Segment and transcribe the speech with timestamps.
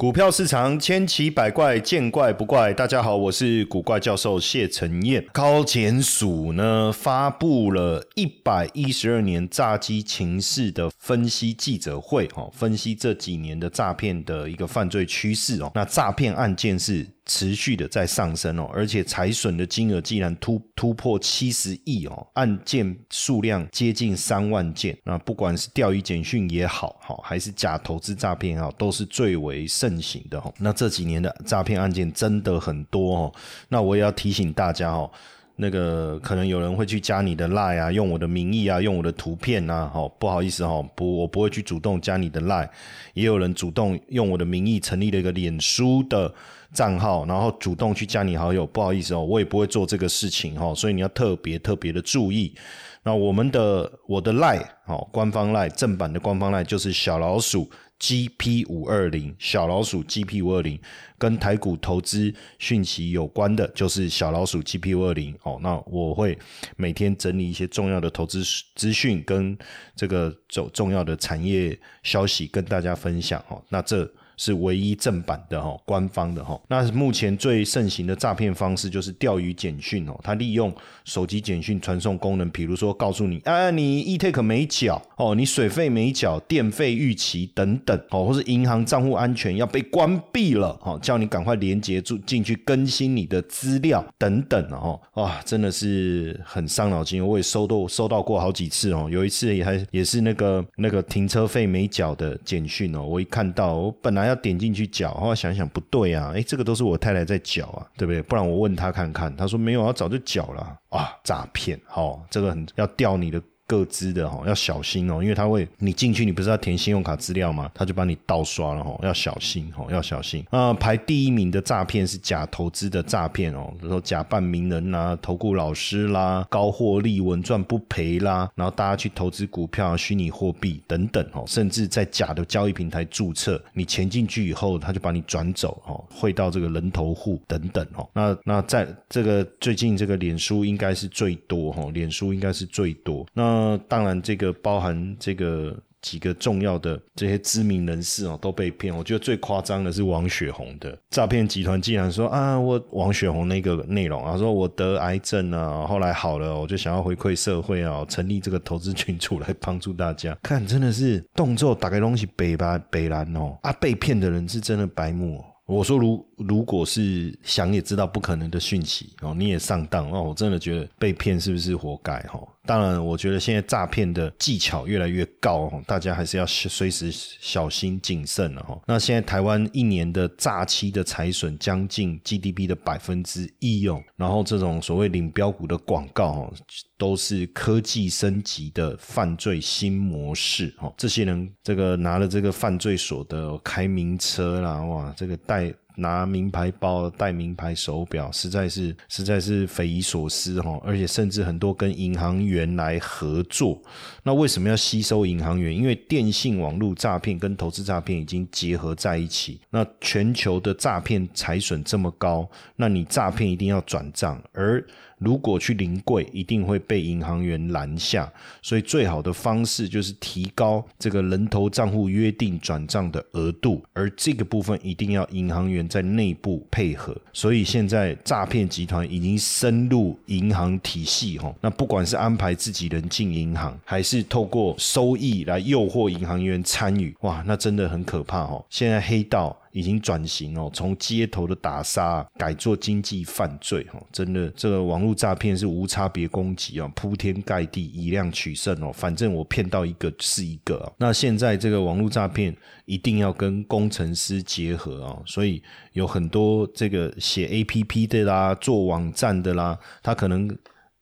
[0.00, 2.72] 股票市场千奇百怪，见怪不怪。
[2.72, 5.22] 大家好，我是古怪教授谢承彦。
[5.30, 15.70] 高检署呢发布了一百一十二年诈欺情势的分析记者会，哦，分析这几年的诈骗的一个犯罪趋势哦。
[15.74, 17.06] 那诈骗案件是。
[17.26, 24.96] 持续的在上升哦，而且财损的金额竟然突突破七十亿哦，案件数量接近三万件。
[25.04, 30.52] 那不管是钓鱼简讯也好，哈，还是假投资诈骗也好，都是最为盛行的哈。
[30.58, 33.34] 那这几年的诈骗案件真的很多哦。
[33.68, 35.10] 那我也要提醒大家哦。
[35.60, 42.66] 那个可能有人会去加你的 line 啊，用我的名义啊，用我的图片呐，哦，不好意思哦，不，我不会去主动加你的 line。
[43.12, 46.32] 也有人主动用我的名义成立了一个脸书的
[46.72, 52.54] 账号，然后主动去加你好友，不好意思哦，我也不会做这个事情哈，所以你要特别特别的注意。
[53.02, 57.70] 那我们的我的 line 哦，官方 line 正版的官方 line 就是小老鼠。
[58.00, 60.80] GP 五二零小老鼠 GP 五二零
[61.18, 65.58] 跟台股投资讯息有关的，就是小老鼠 GP 五二零哦。
[65.62, 66.36] 那我会
[66.76, 68.42] 每天整理一些重要的投资
[68.74, 69.56] 资讯跟
[69.94, 73.62] 这个重重要的产业消息跟大家分享哦。
[73.68, 74.10] 那这。
[74.40, 76.58] 是唯一正版的哈，官方的哈。
[76.66, 80.74] 那目前最盛行的诈骗方式就是钓鱼简讯哦，他利用
[81.04, 97.22] 手机简讯传送功能，比如说告诉你，啊，你 eTake 没缴哦，你水费没缴，电费逾期等等哦，或是银行账户安全要被关闭了哦，叫你赶快连接住进去更新你的资料等等哦，哇，真的是很伤脑筋。
[97.22, 104.29] 我也收到收到过好几次哦，有一次也还也是那个那个停车费没缴的简讯哦，我一看到我本来。
[104.30, 108.22] 要点进去缴，后来想想不对啊，哎，这个都是我太太在缴啊，对不对？
[108.22, 113.42] 不然我问她看看，她说没有啊，早就缴了啊，诈骗，好，这个很要掉你的。
[113.70, 117.70] 各资的哈要小心哦，因为他会你进去，你不是要填信用卡资料吗？
[117.72, 120.74] 他就把你盗刷了哈，要小心哈，要小心啊！
[120.74, 138.08] 排第一名的诈骗是假投资的诈骗哦，比如说假扮名人啦、投顾老师啦、高获利、稳赚不赔啦，然后大家去投资股票、虚拟货币等等哦，甚至在假的交易平台注册，你钱进去以后，他就把你转走哦，汇到这个人头户等等哦。
[138.12, 143.59] 那那在这个最近这个脸书应该是最多哈，脸书应该是最多那。
[143.60, 148.96] 呃当然，这个包含这个几个重要的这些知名人士哦，都被骗。
[148.96, 160.36] 我觉得最夸张的是王雪红的诈骗集团，竟然说啊，我王雪红那个内容啊，说我得癌症啊，后来好了，我就想要回馈社会啊，成立这个投资群组来帮助大家。
[160.42, 165.44] 看，真的是动作打开东西北吧北蓝哦啊，被骗的人是真的白目。
[165.70, 172.40] 我说，如如果是想也知道不可能的讯息哦，你也上当哦，我真的觉得被骗是不是活该哈？
[172.66, 178.78] 当然，我觉得现在诈骗的技巧越来越高，大家还是要随时小心谨慎了哈。
[178.86, 186.52] 那现在台湾一年的诈欺的财损将近 GDP 的百分之一哦，然后这种所谓领标股的广告哦，
[187.00, 190.92] 都是科技升级的犯罪新模式哦。
[190.98, 195.74] 这些人这个拿了这个犯罪所得开名车啦，哇，这个带。
[195.96, 200.80] 拿名牌包、戴名牌手表，实在是实在是匪夷所思哈！
[200.82, 203.78] 而且甚至很多跟银行员来合作，
[204.22, 205.76] 那为什么要吸收银行员？
[205.76, 209.60] 因为电信网络诈骗跟投资诈骗已经结合在一起。
[209.68, 214.82] 那全球的诈骗财损这么高，那你诈骗一定要转账，而
[215.20, 218.28] 如果去临柜，一定会被银行员拦下，
[218.62, 227.16] 所以最好的方式就是提高这个人头账户约定转账的额度，而这个部分一定要银行员在内部配合。
[227.32, 238.64] 所以现在诈骗集团已经深入银行体系，哈，那不管是安排自己人进银行，还是透过收益来诱惑银行员参与，哇，那真的很可怕，哈！
[238.70, 239.56] 现在黑道。
[239.72, 250.92] 已经转型哦，从街头的打杀改做经济犯罪哦，真的这个网络诈骗是无差别攻击啊，铺天盖地，以量取胜哦，反正我骗到一个是一个。
[250.98, 255.62] 那现在这个网络诈骗一定要跟工程师结合啊，所以
[255.92, 260.50] 有很多这个写 A P P 的啦，做网站的啦，他可能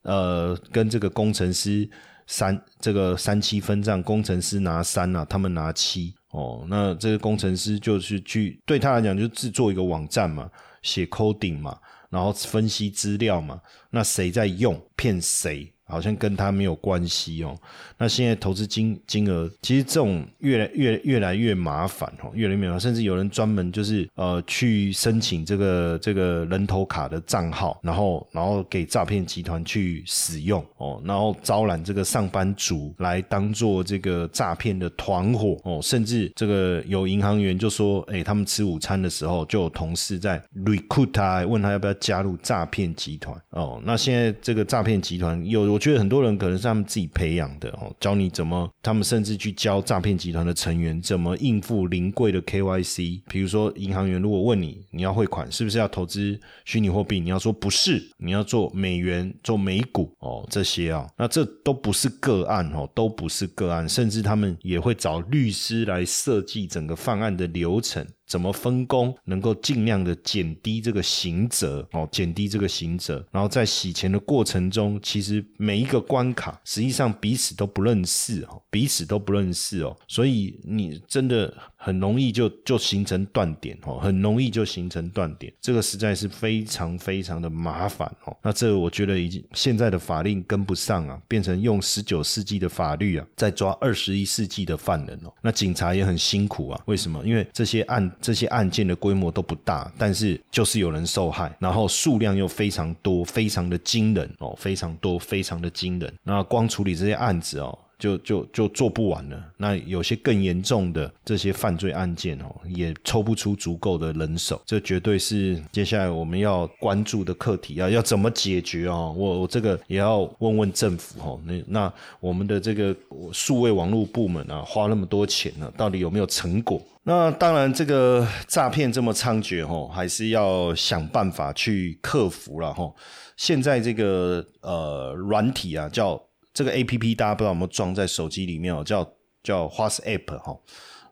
[0.03, 1.89] 呃跟这个工程师
[2.27, 6.15] 三这个三七分账，工程师拿三啊，他们拿七。
[6.31, 10.51] 哦，那这个工程师就是去对他来讲，就制作一个网站嘛，
[10.83, 11.79] 写 coding 嘛，
[12.11, 13.61] 然后分析资料嘛。
[13.91, 17.57] 那谁在用骗谁好像跟他没有关系哦。
[17.97, 43.81] 那现在投资金金额，其实这种越来越越来越麻烦哦，越来越麻烦，甚至有人专门就是呃去申请这个这个人头卡的账号，然后然后给诈骗集团去使用哦，然后招揽这个上班族来当做这个诈骗的团伙哦，甚至这个有银行员就说，哎，他们吃午餐的时候就有同事在 recruit 他，问他要不要加入诈骗集团哦。
[43.85, 53.23] 那现在这个诈骗集团又，我觉得很多人可能是他们自己培养的哦，教你怎么，他们甚至去教诈骗集团的成员怎么应付临柜的 KYC。
[53.29, 57.21] 比如说，银行员如果问你你要汇款，是不是要投资虚拟货币？
[57.21, 68.05] 你要说不是，你要做美元、做美股哦，这些啊，那这都不是个案哦，都不是个案，甚至他们也会找律师来设计整个犯案的流程。
[68.29, 73.27] 怎么分工，能够尽量的减低这个刑责哦，减低这个刑责。
[73.33, 85.51] 然后在洗钱的过程中，其实每一个关卡实际上彼此都不认识哦，彼此都不认识哦，所以你真的很容易就就形成断点哦，很容易就形成断点。
[85.63, 88.37] 这个实在是非常非常的麻烦哦。
[88.43, 95.33] 那这我觉得已经现在的法令跟不上啊，变成用十九世纪的法律啊，在抓二十一世纪的犯人哦。
[95.41, 97.25] 那警察也很辛苦啊，为什么？
[97.25, 98.15] 因为这些案。
[98.21, 106.13] 这些案件的规模都不大，但是就是有人受害，然后数量又非常多，非常的惊人哦，非常多，非常的惊人。
[106.23, 107.79] 那光处理这些案子哦。
[107.99, 109.45] 就就就做不完了。
[109.57, 114.61] 那有些更严重的这些犯罪案件哦，也抽不出足够的人手。
[114.65, 117.91] 这绝对是接下来我们要关注的课题啊！
[117.91, 119.13] 要怎么解决哦？
[119.17, 121.41] 我我这个也要问问政府哦。
[121.45, 122.95] 那那我们的这个
[123.33, 126.81] 数位网络部门啊，花那么多钱呢，到底有没有成果？
[127.03, 132.93] 那当然，这个诈骗这么猖獗哦，还是要想办法去克服了哈。
[133.37, 136.23] 现在这个呃软体啊，叫。
[136.59, 139.09] 这个 A P P 大家不知道有没有装在手机里面哦，叫
[139.45, 140.59] 叫 WhatsApp 哈，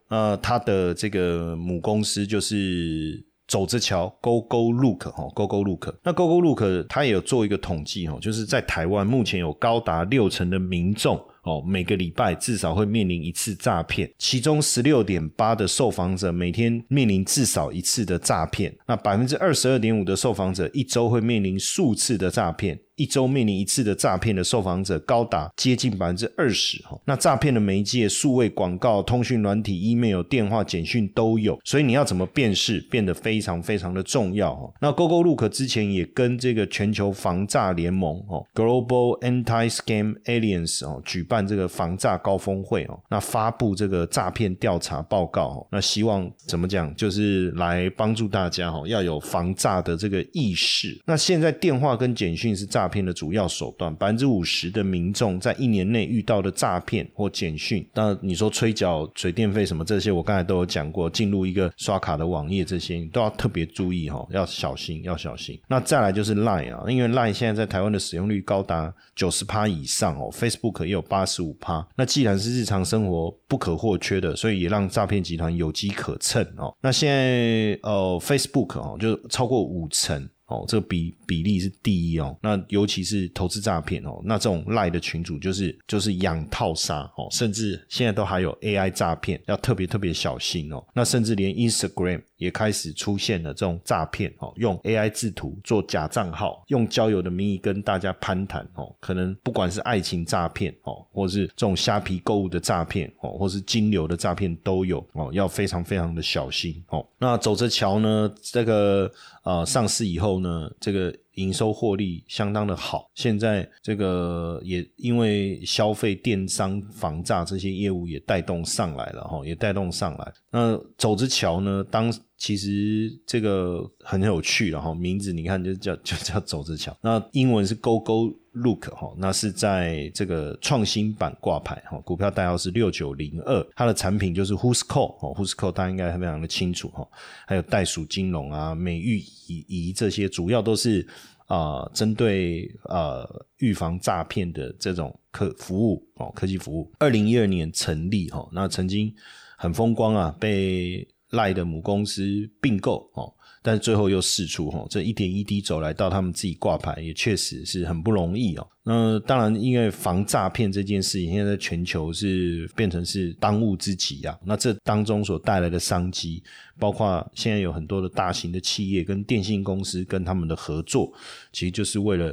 [0.08, 11.24] 呃它的这个母公司就是走着瞧 Go Go Look 哈，Go Go Look，那 Go Go Look 它也有做一个统计哈，就是在台湾目前有高达六成的民众。
[11.42, 22.76] 哦，每个礼拜至少会面临一次诈骗，其中十六点八的受访者每天面临至少一次的诈骗，那百分之二十二点五的受访者一周会面临数次的诈骗。
[22.96, 34.72] 一周面临一次的诈骗的受访者高达接近百分之二十哈，那诈骗的媒介数位广告、通讯软体、email、电话、简讯都有，所以你要怎么辨识变得非常非常的重要哈。
[34.80, 50.98] 那 Google Look 之前也跟这个全球防诈联盟哦 Global Anti-Scam Alliance 哦举办这个防诈高峰会哦，那发布这个诈骗调查报告哦，那希望怎么讲，就是来帮助大家哦，要有防诈的这个意识。
[51.04, 52.85] 那现在电话跟简讯是诈。
[52.86, 61.10] 诈骗的主要手段，百分之五十的民众在一年内遇到的诈骗或简讯，当然你说催缴水电费什么这些，我刚才都有讲过。
[61.10, 65.58] 进入一个刷卡的网页，这些你都要特别注意哈，要小心，要小心。
[65.66, 71.84] 那再来就是 Line 啊，因为 Line 现在在台湾的使用率高达九十趴以上哦，Facebook 也有八十五趴。
[71.96, 76.72] 那既然是日常生活不可或缺的，所以也让诈骗集团有机可乘哦。
[76.80, 80.28] 那现在呃 Facebook 哦，就超过五成。
[80.46, 82.36] 哦，这个比比例是第一哦。
[82.42, 90.84] 那尤其是投资诈骗哦，那这种赖的群主就是就是养套杀哦，甚至现在都还有 AI 诈骗，要特别特别小心哦。
[90.94, 107.06] 那甚至连 Instagram 也开始出现了这种诈骗哦，用 AI 制图做假账号，用交友的名义跟大家攀谈哦，可能不管是爱情诈骗哦，或是这种虾皮购物的诈骗哦，或是金流的诈骗都有哦，要非常非常的小心哦。
[107.18, 109.10] 那走着瞧呢，这个。
[109.46, 113.10] 呃，上市以后呢，这个营收获利相当的好。
[113.14, 120.32] 现在这个也因为消费电商防诈这些业务也带动上来了哈，也带动上来。
[120.50, 126.94] 那走着瞧呢，当其实这个很有趣了哈，名字你看就叫就叫走着瞧。
[127.00, 128.34] 那英文是 Go Go。
[128.56, 137.06] Look 哈，那是在这个创新版挂牌哈，股票代号是六九零二，它的产品就是 Who'scall 哦，Who'scall 大家应该非常的清楚哈，
[137.46, 141.06] 还有袋鼠金融啊、美玉仪仪这些，主要都是
[141.46, 146.90] 啊针对呃预防诈骗的这种科服务哦，科技服务。
[146.98, 149.14] 二零一二年成立哈，那曾经
[149.58, 153.30] 很风光啊，被赖的母公司并购哦。
[153.66, 158.68] 但最后又试出哈，这一点一滴走来到他们自己挂牌，也确实是很不容易哦。
[158.84, 164.38] 那当然，因为防诈骗这件事情，现在在全球是变成是当务之急啊。
[164.44, 166.44] 那这当中所带来的商机，
[166.78, 171.12] 包括现在有很多的大型的企业跟电信公司跟他们的合作，
[171.52, 172.32] 其实就是为了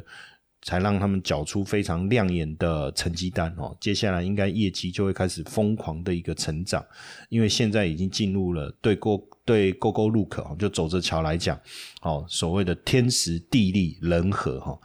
[0.62, 3.75] 才让他们缴出非常亮眼的成绩单哦。
[3.82, 6.86] 接下来应该业绩就会开始疯狂的一个成长，
[7.30, 11.59] 因为现在已经进入了对过对 GoGo Look 就走着桥来讲，
[12.01, 14.79] 哦，所谓的天时地利人和哈。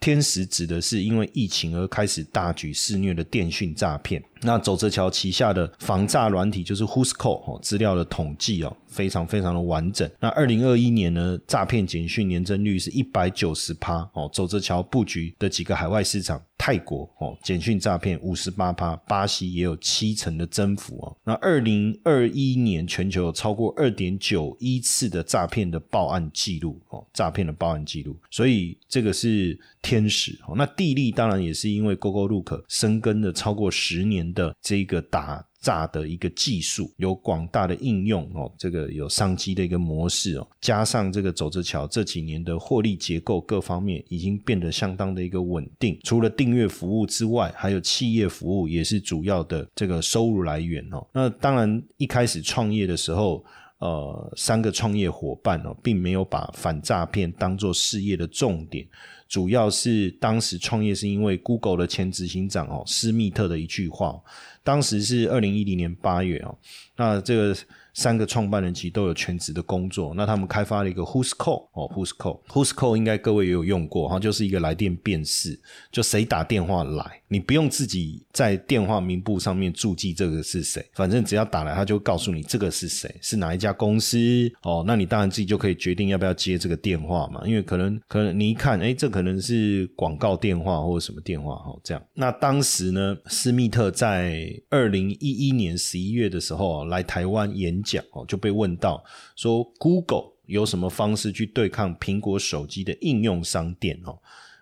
[0.00, 4.20] 天时指的是因为疫情而开始大举肆虐的电讯诈骗。
[4.40, 10.10] 那走着桥旗下的防诈软体就是 Who'scall 哦，资料的统计哦非常非常的完整。
[10.18, 14.28] 那二零二一年呢，诈骗简讯年增率是一百九十趴哦。
[14.32, 21.16] 走着桥布局的几个海外市场，泰国哦，简讯诈骗五十八趴，巴西也有七成的增幅哦。
[21.24, 28.16] 那二零二一年全球有超过二点九一次的诈骗的报案记录哦，诈骗的报案记录。
[28.30, 30.54] 所以这个是天使哦。
[30.56, 34.22] 那地利当然也是因为 Google Look 深耕了超过十年。
[34.32, 45.98] 的这个打诈的一个技术有广大的应用哦，这个有商机的一个模式哦，加上这个走着瞧这几年的获利结构各方面已经变得相当的一个稳定。
[46.02, 51.06] 除了订阅服务之外，还有企业服务也是主要的这个收入来源哦。
[51.12, 53.44] 那当然一开始创业的时候，
[53.78, 58.86] 呃，三个创业伙伴哦，并没有把反诈骗当做事业的重点。
[59.28, 64.20] 主要是当时创业是因为 Google 的前执行长哦施密特的一句话，
[64.62, 66.56] 当时是二零一零年八月哦，
[66.96, 67.56] 那这个。
[67.94, 84.18] 三个创办人其实都有全职的工作，那他们开发了一个 Who's Call 哦，Who's Call，Who's Call 应该各位也有用过哈，就是一个来电辨识，就谁打电话来，你不用自己在电话名簿上面注记这个是谁，反正只要打来，他就告诉你这个是谁，是哪一家公司
[84.62, 92.02] 哦，那你当然自己就可以决定要不要接这个电话嘛，因为可能可能你一看，哎，这可能是广告电话或者什么电话哈，这样。
[92.14, 97.81] 那当时呢，斯密特在二零一一年十一月的时候来台湾演。
[97.82, 99.02] 讲哦，就被问到
[99.36, 104.18] 说，Google 有什么方式去对抗苹果手机的应用商店哦？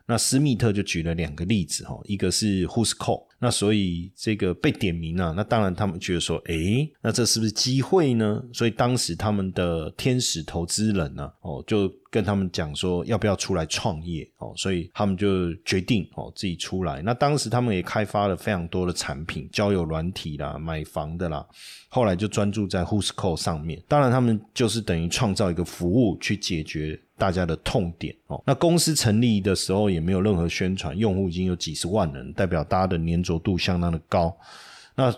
[0.07, 8.43] 那斯密特就举了两个例子哦，一个是 Who's Call，那所以这个被点名啊，那当然他们觉得说，诶，那这是不是机会呢？
[8.53, 14.53] 所以当时他们的天使投资人呢，哦，就跟他们讲说，要不要出来创业哦？
[14.57, 17.01] 所以他们就决定哦，自己出来。
[17.01, 21.47] 那当时他们也开发了非常多的产品，交友软体啦，买房的啦，
[21.89, 23.83] 后来就专注在 Who's Call 上面。
[23.89, 27.01] 当然，他们就是等于创造一个服务去解决。
[27.21, 34.37] 大家的痛点哦，那公司成立的时候也没有任何宣传，用户已经有几十万人，代表大家的年度相当的高。
[34.97, 35.11] 那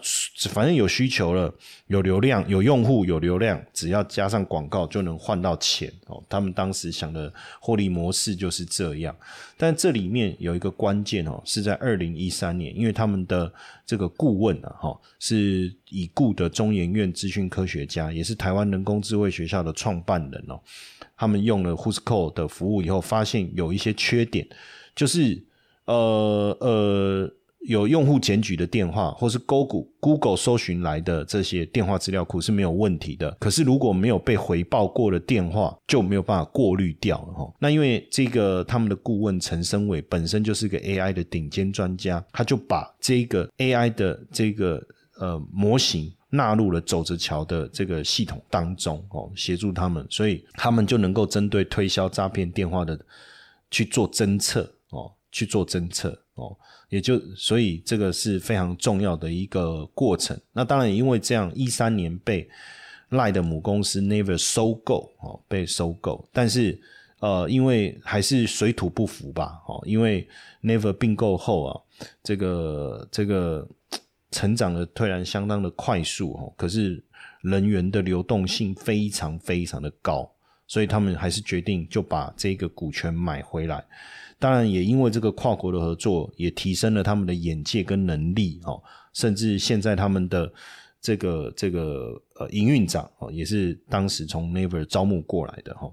[0.50, 1.52] 反正有需求了，
[1.88, 6.22] 有流量，有用户，有流量，只要加上广告就能换到钱哦。
[6.28, 9.16] 他们当时想的获利模式就是这样。
[9.56, 13.52] 但这里面有一个关键哦，是在二零一三年，因为他们的
[13.84, 20.60] 这个顾问啊，哈，是已故的中研院资讯科学家，也是台湾人工智慧学校的创办人哦。
[21.16, 24.46] 他们用了 Who'scall 的服务以后，发现有一些缺点，
[24.94, 25.44] 就是
[25.86, 27.34] 呃呃。
[27.68, 33.30] 有用户检举的电话，或是 Google Google 搜寻来的这些电话资料库是没有问题的。
[33.38, 37.54] 可是如果没有被回报过的电话，就没有办法过滤掉了哈。
[37.60, 44.82] 那因为这个他们的顾问陈生伟本身就是个 AI 的顶尖专家，他就把这个 AI 的这个
[45.20, 52.98] 呃模型纳入了走着桥的这个系统当中哦，协助他们，所以他们就能够针对推销诈骗电话的
[53.70, 56.56] 去做侦测哦，去做侦测哦。
[56.88, 60.38] 也就所以这个是非常重要的一个过程。
[60.52, 62.46] 那当然也因为这样，一三年被
[63.08, 66.28] 赖的母公司 Never 收购哦，被收购。
[66.34, 66.78] 但是
[67.20, 70.28] 呃，因为还是水土不服吧，哦，因为
[70.62, 71.80] Never 并购后啊，
[72.22, 73.66] 这个这个
[74.30, 77.02] 成长的突然相当的快速哦，可是
[77.40, 80.30] 人员的流动性非常非常的高，
[80.66, 83.82] 所以他们还是决定就把这个股权买回来。
[84.42, 88.82] 当然，也因为这个跨国的合作，也提升了他们的眼界跟能力哦。
[89.12, 90.52] 甚至现在他们的
[91.00, 95.88] 这个这个呃营运长哦，也是当时从 Never 招募过来的哈。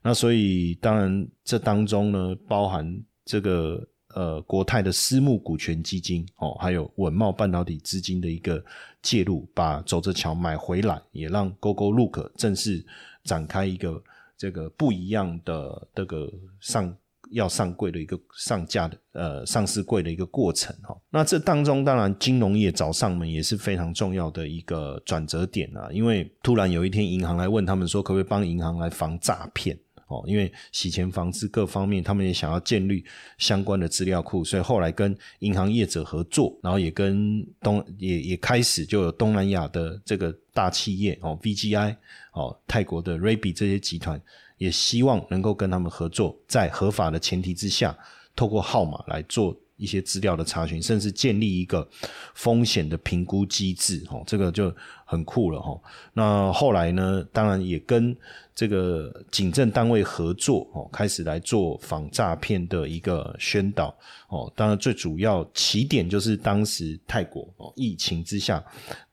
[0.00, 8.64] 那所以当然这当中呢，包含这个呃国泰的私募股权基金哦，还有稳茂半导体资金的一个
[9.02, 12.86] 介入，把走着桥买回来，也让 GoGo Look 正式
[13.24, 14.00] 展开一个
[14.36, 16.96] 这个不一样的这个上。
[17.30, 33.04] 要上柜的一个上架的呃上市柜的一个过程哈，那这当中当然金融业找上门也是非常重要的一个转折点啊，因为突然有一天银行来问他们说可不可以帮银行来防诈骗哦，因为洗钱防治各方面他们也想要建立
[33.38, 41.96] 相关的资料库，所以后来跟银行业者合作，然后也跟东也也开始就有东南亚的这个大企业哦 VGI
[42.32, 44.20] 哦泰国的 Raby 这些集团。
[44.58, 47.96] 也希望能够跟他们合作，在合法的前提之下，
[48.34, 49.56] 透过号码来做。
[49.78, 51.88] 一些资料的查询，甚至建立一个
[52.34, 54.74] 风险的评估机制，哦，这个就
[55.06, 55.80] 很酷了，哈。
[56.12, 58.14] 那后来呢，当然也跟
[58.54, 63.96] 这个警政单位合作，哦，开始来做防诈骗的一个宣导，
[64.28, 64.52] 哦。
[64.54, 68.62] 当然，最主要起点就是当时泰国哦疫情之下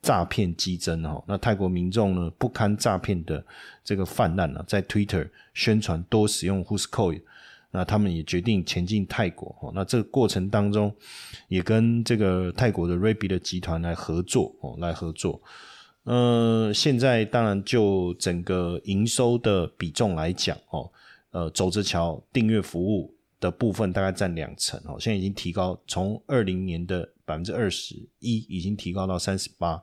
[0.01, 1.23] 诈骗激增，哈。
[1.27, 3.45] 那泰国民众呢不堪诈骗的
[3.83, 7.21] 这个泛滥呢，在 Twitter 宣传多使用 Who's Call。
[7.75, 9.71] 那他们也决定前进泰国哦。
[9.75, 10.93] 那这个过程当中，
[11.49, 15.41] 也跟这个泰国的 Rabi 的集团来合作哦，来合作。
[16.03, 20.89] 呃，现在当然就整个营收的比重来讲哦，
[21.31, 29.81] 呃，走着瞧订阅服务的部分大概占两成哦，现在已经提高，从二零年的百分之二十一已经提高到三十八。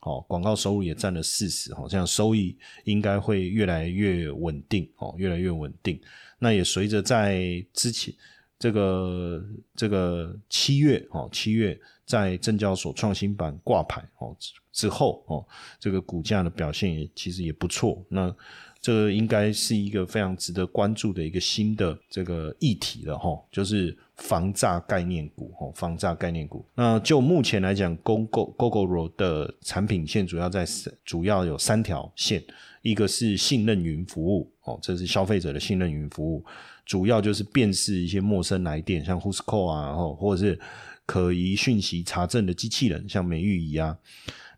[0.00, 6.00] 哦，广告收入也占了四十，哦，这样收益应该会越来越稳定，哦，越来越稳定。
[6.40, 8.12] 那也随着在之前
[8.58, 9.44] 这个
[9.76, 14.36] 这个七月，哦，七月在证交所创新板挂牌，哦
[14.72, 15.46] 之后，哦，
[15.78, 18.04] 这个股价的表现也其实也不错。
[18.08, 18.34] 那
[18.80, 26.64] 这应该是一个非常值得关注的一个新的这个议题了，哈，就是防诈概念股，哈，防诈概念股。
[26.74, 30.64] 那就目前来讲，Google Google 的产品线主要在
[31.04, 32.42] 主要有三条线，
[32.80, 36.44] 一个是信任云服务，哦，这是消费者的信任云服务，
[36.86, 40.58] 主要就是辨识一些陌生来电，像 Who's Call 啊，或或者是
[41.06, 43.96] 可疑讯息查证的机器人，像美玉仪啊。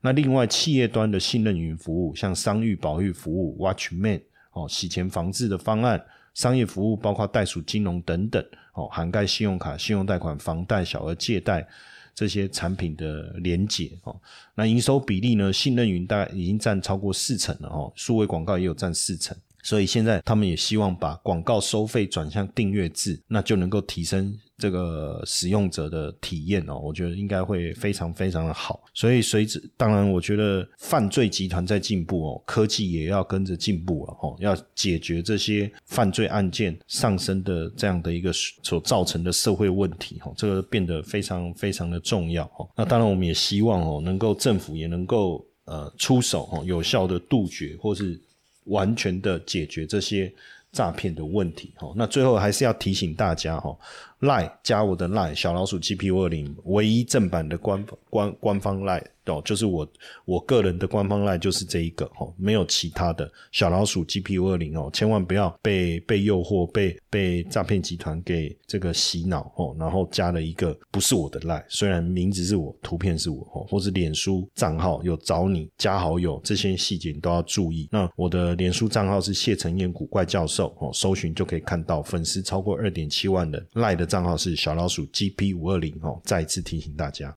[0.03, 4.21] 那另外，企业端的信任云服务，像商誉保育服务 Watchman
[4.53, 6.05] 哦，洗钱防治的方案，
[6.35, 11.67] 商业服务包括袋鼠金融等等哦，涵盖信用卡、信用贷款、房贷、小额借贷
[12.15, 14.21] 这些产品的连结哦。
[14.57, 15.53] 那营收比例呢？
[15.53, 19.37] 信任云大概已经占超过四成了哦，数位广告也有占四成。
[19.63, 26.79] 所以现在他们也希望把广告收费转向订阅制，那就能够提升这个使用者的体验哦。
[26.79, 28.83] 我觉得应该会非常非常的好。
[28.93, 42.69] 所以随之，当然我觉得犯罪集团在进步哦，科技也要跟着进步了哦，要解决这些犯罪案件上升的这样的一个所造成的社会问题哦，这个变得非常非常的重要哦。
[42.77, 48.21] 那当然我们也希望哦，能够政府也能够呃出手哦，有效的杜绝或是。
[48.65, 50.33] 完全的解决这些
[50.71, 51.93] 诈骗的问题，哈。
[51.97, 53.77] 那最后还是要提醒大家，哈。
[54.21, 59.87] 赖加我的赖小老鼠 G P 五二零，唯一正版的官官官方赖哦，就是我
[60.25, 77.89] 我个人的官方赖就是这一个哦，没有其他的小老鼠 G P 五二零哦，千万不要被被诱惑被被诈骗集团给这个洗脑哦，然后加了一个不是我的赖，虽然名字是我，图片是我哦，或是脸书账号有找你加好友，这些细节你都要注意。
[77.91, 84.07] 那我的脸书账号是谢承彦古怪教授哦，搜寻就可以看到粉丝超过二点七万人赖的。
[84.13, 87.35] 账号是小老鼠 GP 五二零哦，再次提醒大家。